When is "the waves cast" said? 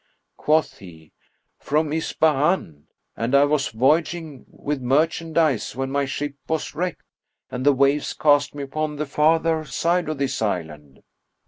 7.63-8.55